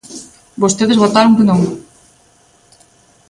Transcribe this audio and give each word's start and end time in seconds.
Vostedes 0.61 1.01
votaron 1.03 1.35
que 1.37 1.45
non. 1.49 1.59